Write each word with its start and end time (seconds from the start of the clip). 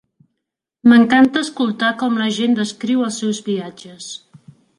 M'encanta 0.91 1.43
escoltar 1.47 1.91
com 1.99 2.17
la 2.23 2.31
gent 2.39 2.57
descriu 2.61 3.05
els 3.11 3.21
seus 3.25 3.43
viatges. 3.53 4.11